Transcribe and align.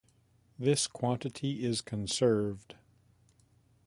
This 0.57 0.87
quantity 0.87 1.63
is 1.63 1.81
conserved. 1.81 2.73